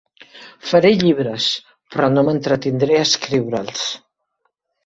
[0.69, 1.51] Faré llibres,
[1.97, 3.89] però no m'entretindré a escriure'ls.